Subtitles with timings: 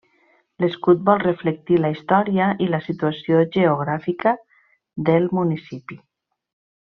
[0.63, 4.33] L'escut vol reflectir la història i la situació geogràfica
[5.11, 5.99] del municipi.